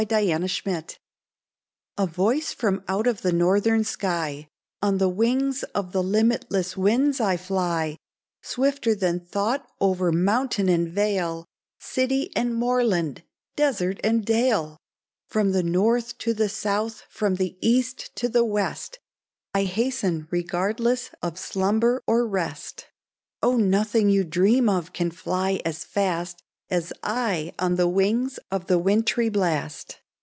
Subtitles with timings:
[0.09, 0.83] SANTA CLAUS
[1.95, 4.47] A VOICE from out of the northern sky:"
[4.81, 7.97] On the wings of the hmitless winds I fly,
[8.41, 11.45] Swifter than thought over mountain and vale,
[11.79, 13.21] City and moorland,
[13.55, 14.79] desert and dale!
[15.27, 18.97] From the north to the south, from the east to the west,
[19.53, 22.87] I hasten regardless of slumber or rest;
[23.43, 26.41] Oh, nothing you dream of can fly as fast
[26.71, 29.97] As I on the wings of the wintry blast